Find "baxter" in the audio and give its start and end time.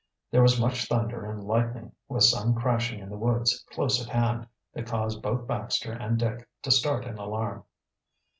5.47-5.91